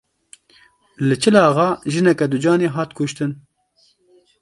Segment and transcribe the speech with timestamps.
[1.07, 3.31] Li Çil Axa jineke ducanî hat kuştin.